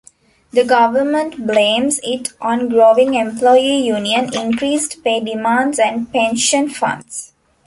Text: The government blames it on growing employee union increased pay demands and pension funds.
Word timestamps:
The 0.49 0.65
government 0.65 1.45
blames 1.45 1.99
it 2.01 2.29
on 2.41 2.69
growing 2.69 3.13
employee 3.13 3.85
union 3.85 4.33
increased 4.33 5.03
pay 5.03 5.19
demands 5.19 5.77
and 5.77 6.11
pension 6.11 6.69
funds. 6.69 7.33